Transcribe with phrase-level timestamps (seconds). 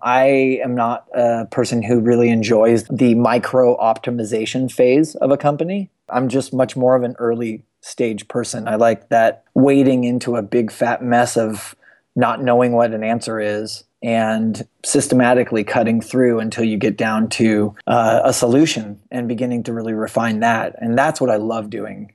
[0.00, 5.90] I am not a person who really enjoys the micro optimization phase of a company.
[6.08, 8.68] I'm just much more of an early stage person.
[8.68, 11.74] I like that wading into a big fat mess of
[12.14, 17.74] not knowing what an answer is and systematically cutting through until you get down to
[17.86, 20.76] uh, a solution and beginning to really refine that.
[20.78, 22.12] And that's what I love doing.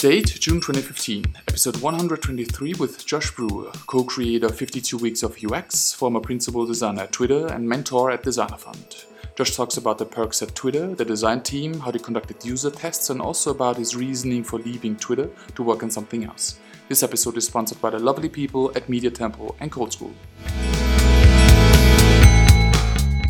[0.00, 5.92] Date June 2015, episode 123 with Josh Brewer, co creator of 52 Weeks of UX,
[5.92, 9.04] former principal designer at Twitter, and mentor at Designer Fund.
[9.36, 13.10] Josh talks about the perks at Twitter, the design team, how they conducted user tests,
[13.10, 16.58] and also about his reasoning for leaving Twitter to work on something else.
[16.88, 20.14] This episode is sponsored by the lovely people at Media Temple and Code School.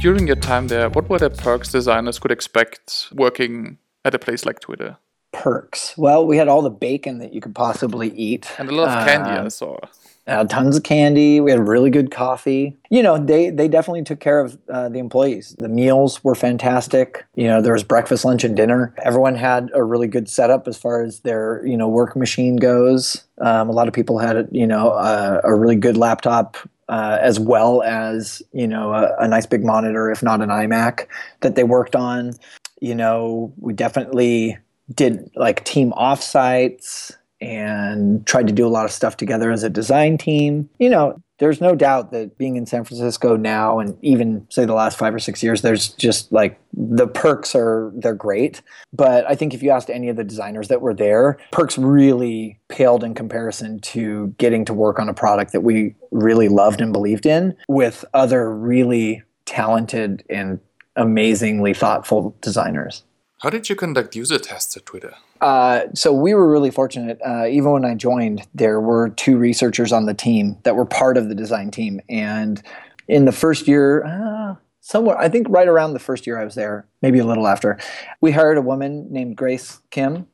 [0.01, 4.47] During your time there, what were the perks designers could expect working at a place
[4.47, 4.99] like Twitter?
[5.33, 5.97] Perks?
[5.97, 9.07] Well, we had all the bacon that you could possibly eat, and a lot of
[9.07, 9.31] candy.
[9.31, 9.79] I um, saw.
[10.27, 11.41] Uh, tons of candy.
[11.41, 12.77] We had really good coffee.
[12.89, 15.57] You know, they they definitely took care of uh, the employees.
[15.59, 17.25] The meals were fantastic.
[17.35, 18.95] You know, there was breakfast, lunch, and dinner.
[19.03, 23.25] Everyone had a really good setup as far as their you know work machine goes.
[23.39, 26.57] Um, a lot of people had you know uh, a really good laptop
[26.91, 31.07] uh, as well as you know a, a, nice big monitor, if not an iMac,
[31.41, 32.33] that they worked on.
[32.81, 34.59] You know, we definitely
[34.95, 39.71] did like team offsites and tried to do a lot of stuff together as a
[39.71, 40.69] design team.
[40.79, 44.75] You know, there's no doubt that being in San Francisco now and even say the
[44.75, 48.61] last 5 or 6 years there's just like the perks are they're great,
[48.93, 52.61] but I think if you asked any of the designers that were there, perks really
[52.69, 56.93] paled in comparison to getting to work on a product that we really loved and
[56.93, 60.61] believed in with other really talented and
[60.97, 63.03] amazingly thoughtful designers.
[63.41, 65.15] How did you conduct user tests at Twitter?
[65.41, 67.19] Uh, so we were really fortunate.
[67.27, 71.17] Uh, even when I joined, there were two researchers on the team that were part
[71.17, 72.03] of the design team.
[72.11, 72.63] And
[73.09, 76.55] in the first year, uh, somewhere, I think right around the first year I was
[76.55, 77.79] there, maybe a little after,
[78.21, 80.27] we hired a woman named Grace Kim,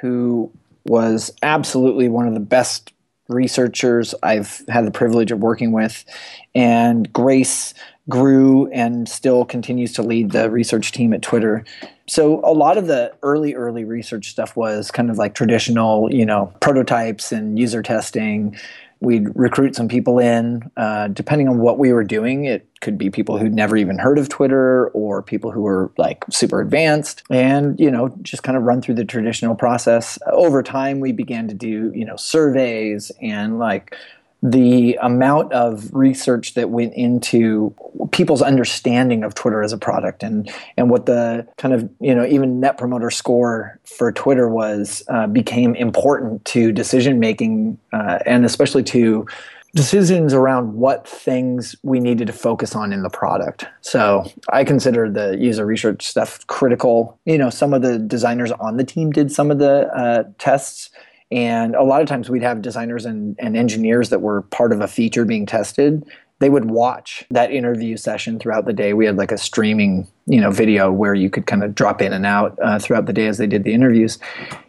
[0.00, 0.50] who
[0.86, 2.94] was absolutely one of the best
[3.28, 6.06] researchers I've had the privilege of working with.
[6.54, 7.74] And Grace
[8.08, 11.64] grew and still continues to lead the research team at Twitter.
[12.06, 16.24] So a lot of the early early research stuff was kind of like traditional, you
[16.24, 18.56] know, prototypes and user testing.
[19.00, 22.46] We'd recruit some people in, uh, depending on what we were doing.
[22.46, 26.24] It could be people who'd never even heard of Twitter, or people who were like
[26.30, 30.18] super advanced, and you know, just kind of run through the traditional process.
[30.32, 33.94] Over time, we began to do you know surveys and like
[34.42, 37.74] the amount of research that went into
[38.12, 42.24] people's understanding of Twitter as a product and and what the kind of you know
[42.26, 48.44] even net promoter score for Twitter was uh, became important to decision making uh, and
[48.44, 49.26] especially to
[49.74, 53.66] decisions around what things we needed to focus on in the product.
[53.82, 57.18] So I consider the user research stuff critical.
[57.26, 60.90] You know, some of the designers on the team did some of the uh, tests
[61.30, 64.80] and a lot of times we'd have designers and, and engineers that were part of
[64.80, 66.04] a feature being tested.
[66.38, 68.92] They would watch that interview session throughout the day.
[68.92, 72.12] We had like a streaming, you know, video where you could kind of drop in
[72.12, 74.18] and out uh, throughout the day as they did the interviews,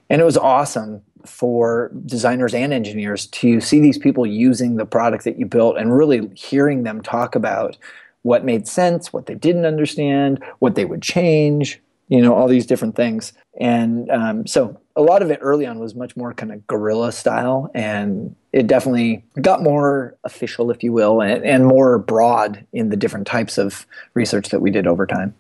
[0.10, 5.26] and it was awesome for designers and engineers to see these people using the product
[5.26, 7.78] that you built and really hearing them talk about
[8.22, 12.66] what made sense, what they didn't understand, what they would change, you know, all these
[12.66, 13.34] different things.
[13.60, 17.12] And um, so a lot of it early on was much more kind of guerrilla
[17.12, 22.90] style, and it definitely got more official, if you will, and, and more broad in
[22.90, 25.36] the different types of research that we did over time.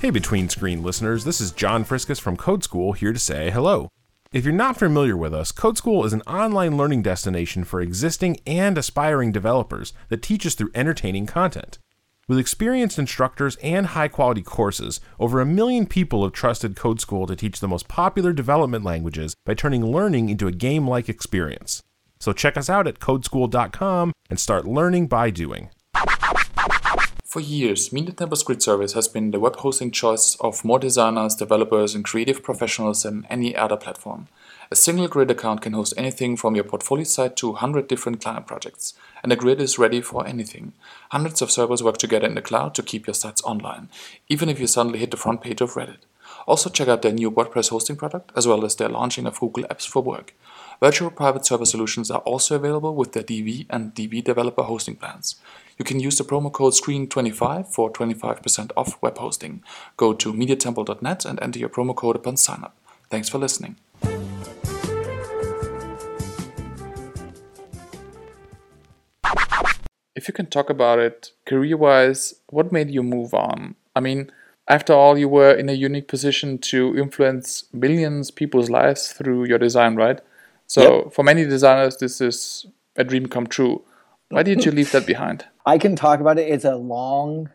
[0.00, 3.88] Hey, Between Screen listeners, this is John Friskus from Code School here to say hello.
[4.30, 8.38] If you're not familiar with us, Code School is an online learning destination for existing
[8.46, 11.78] and aspiring developers that teaches through entertaining content.
[12.28, 17.26] With experienced instructors and high quality courses, over a million people have trusted Code School
[17.26, 21.82] to teach the most popular development languages by turning learning into a game like experience.
[22.20, 25.70] So check us out at codeschool.com and start learning by doing.
[27.24, 31.94] For years, Media Temple's service has been the web hosting choice of more designers, developers,
[31.94, 34.28] and creative professionals than any other platform.
[34.70, 38.46] A single Grid account can host anything from your portfolio site to 100 different client
[38.46, 38.92] projects,
[39.22, 40.74] and the Grid is ready for anything.
[41.10, 43.88] Hundreds of servers work together in the cloud to keep your sites online,
[44.28, 46.04] even if you suddenly hit the front page of Reddit.
[46.46, 49.64] Also, check out their new WordPress hosting product, as well as their launching of Google
[49.64, 50.34] Apps for Work.
[50.80, 55.36] Virtual private server solutions are also available with their DV and DV developer hosting plans.
[55.78, 59.62] You can use the promo code SCREEN25 for 25% off web hosting.
[59.96, 62.72] Go to MediaTemple.net and enter your promo code upon signup.
[63.08, 63.76] Thanks for listening.
[70.28, 73.76] If you can talk about it career wise, what made you move on?
[73.96, 74.30] I mean,
[74.68, 79.56] after all, you were in a unique position to influence millions people's lives through your
[79.56, 80.20] design, right?
[80.66, 81.14] So, yep.
[81.14, 83.82] for many designers, this is a dream come true.
[84.28, 85.46] Why did you leave that behind?
[85.64, 86.50] I can talk about it.
[86.50, 87.48] It's a long,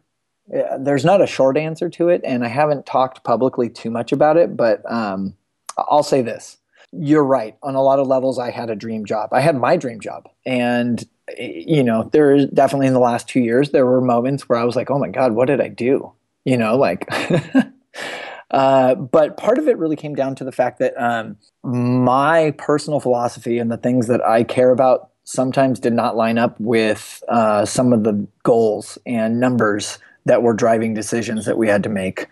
[0.52, 4.12] uh, there's not a short answer to it, and I haven't talked publicly too much
[4.12, 5.36] about it, but um,
[5.78, 6.58] I'll say this.
[6.92, 7.56] You're right.
[7.62, 9.30] On a lot of levels, I had a dream job.
[9.32, 10.28] I had my dream job.
[10.44, 14.60] And, you know, there is definitely in the last two years, there were moments where
[14.60, 16.12] I was like, oh my God, what did I do?
[16.46, 17.08] You know, like,
[18.52, 23.00] uh, but part of it really came down to the fact that um, my personal
[23.00, 27.66] philosophy and the things that I care about sometimes did not line up with uh,
[27.66, 32.28] some of the goals and numbers that were driving decisions that we had to make.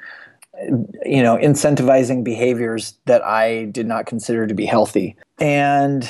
[1.06, 5.16] You know, incentivizing behaviors that I did not consider to be healthy.
[5.40, 6.08] And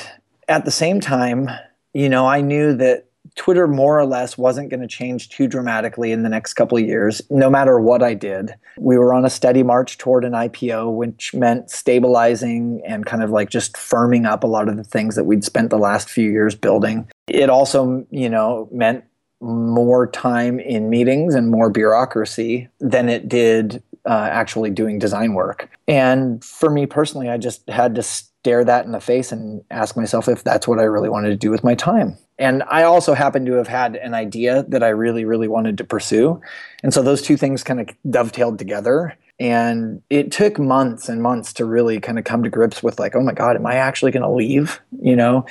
[0.48, 1.48] at the same time,
[1.94, 6.12] you know, I knew that Twitter more or less wasn't going to change too dramatically
[6.12, 8.54] in the next couple of years, no matter what I did.
[8.78, 13.30] We were on a steady march toward an IPO, which meant stabilizing and kind of
[13.30, 16.30] like just firming up a lot of the things that we'd spent the last few
[16.30, 17.08] years building.
[17.26, 19.04] It also, you know, meant
[19.40, 25.70] more time in meetings and more bureaucracy than it did uh, actually doing design work.
[25.86, 29.96] And for me personally, I just had to stare that in the face and ask
[29.96, 32.18] myself if that's what I really wanted to do with my time.
[32.38, 35.84] And I also happened to have had an idea that I really, really wanted to
[35.84, 36.40] pursue.
[36.82, 39.16] And so those two things kind of dovetailed together.
[39.38, 43.14] And it took months and months to really kind of come to grips with, like,
[43.14, 44.80] oh my God, am I actually going to leave?
[45.00, 45.46] You know?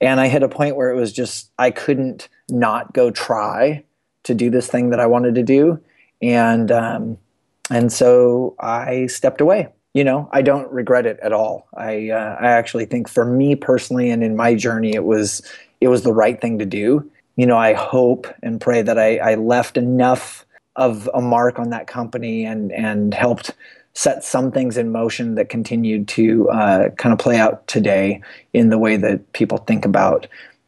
[0.00, 3.84] And I hit a point where it was just, I couldn't not go try
[4.24, 5.80] to do this thing that I wanted to do.
[6.22, 7.18] And, um,
[7.70, 9.68] and so I stepped away.
[9.94, 11.68] You know, I don't regret it at all.
[11.74, 15.42] I, uh, I actually think for me personally and in my journey, it was
[15.80, 17.10] it was the right thing to do.
[17.36, 20.44] You know, I hope and pray that I, I left enough
[20.76, 23.54] of a mark on that company and and helped
[23.94, 28.20] set some things in motion that continued to uh, kind of play out today
[28.52, 30.26] in the way that people think about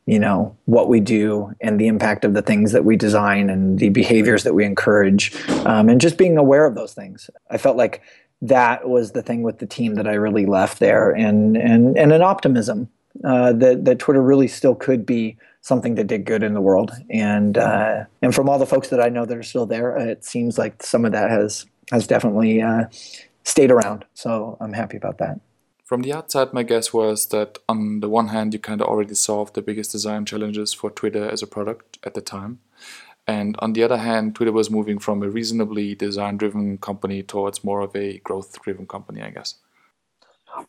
[0.09, 3.79] you know what we do and the impact of the things that we design and
[3.79, 5.35] the behaviors that we encourage
[5.67, 8.03] um, and just being aware of those things i felt like
[8.41, 12.13] that was the thing with the team that i really left there and and and
[12.13, 12.89] an optimism
[13.25, 16.93] uh, that that Twitter really still could be something that did good in the world.
[17.11, 20.25] And uh, and from all the folks that I know that are still there, it
[20.25, 22.85] seems like some of that has has definitely uh,
[23.45, 24.05] stayed around.
[24.15, 25.41] So I'm happy about that.
[25.89, 29.15] From the outside, my guess was that on the one hand, you kind of already
[29.15, 32.59] solved the biggest design challenges for Twitter as a product at the time.
[33.27, 37.65] And on the other hand, Twitter was moving from a reasonably design driven company towards
[37.65, 39.55] more of a growth driven company, I guess.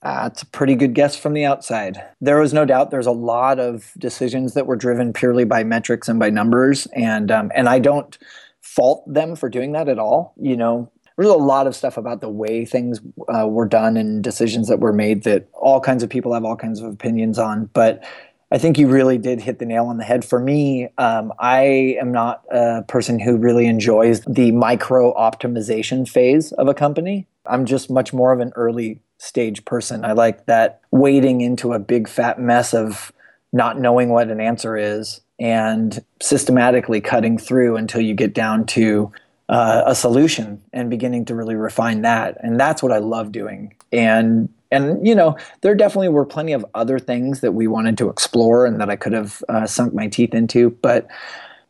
[0.01, 2.01] Uh, a pretty good guess from the outside.
[2.21, 6.07] There was no doubt there's a lot of decisions that were driven purely by metrics
[6.07, 8.17] and by numbers, and um, and I don't
[8.61, 10.33] fault them for doing that at all.
[10.37, 10.89] You know,
[11.19, 14.79] there's a lot of stuff about the way things uh, were done and decisions that
[14.79, 18.03] were made that all kinds of people have all kinds of opinions on, but.
[18.51, 20.25] I think you really did hit the nail on the head.
[20.25, 26.51] For me, um, I am not a person who really enjoys the micro optimization phase
[26.53, 27.27] of a company.
[27.45, 30.03] I'm just much more of an early stage person.
[30.03, 33.11] I like that wading into a big fat mess of
[33.53, 39.11] not knowing what an answer is and systematically cutting through until you get down to
[39.49, 42.37] uh, a solution and beginning to really refine that.
[42.41, 43.75] And that's what I love doing.
[43.91, 48.09] And and you know there definitely were plenty of other things that we wanted to
[48.09, 51.07] explore and that I could have uh, sunk my teeth into, but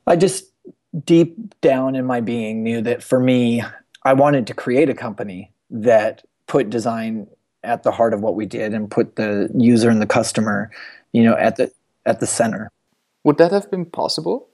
[0.05, 0.45] I just
[1.05, 3.63] deep down in my being knew that for me,
[4.03, 7.27] I wanted to create a company that put design
[7.63, 10.71] at the heart of what we did and put the user and the customer,
[11.13, 11.71] you know, at the
[12.05, 12.69] at the center.
[13.23, 14.49] Would that have been possible,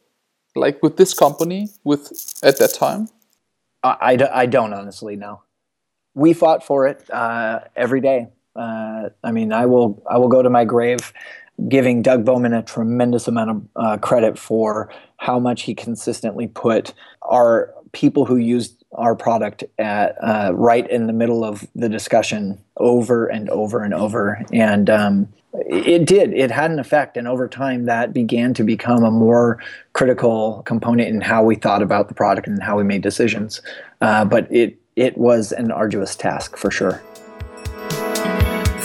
[0.55, 2.11] like with this company, with
[2.43, 3.09] at that time?
[3.83, 5.41] I, I, I don't honestly know.
[6.13, 8.29] We fought for it uh, every day.
[8.55, 11.13] Uh, I mean, I will I will go to my grave
[11.67, 16.93] giving Doug Bowman a tremendous amount of uh, credit for how much he consistently put
[17.21, 22.57] our people who used our product at uh, right in the middle of the discussion
[22.77, 27.47] over and over and over and um, it did it had an effect and over
[27.47, 29.61] time that began to become a more
[29.93, 33.61] critical component in how we thought about the product and how we made decisions
[34.01, 37.01] uh, but it it was an arduous task for sure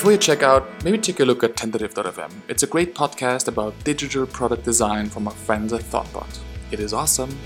[0.00, 2.32] before you check out, maybe take a look at tentative.fm.
[2.48, 6.38] It's a great podcast about digital product design from our friends at Thoughtbot.
[6.70, 7.38] It is awesome.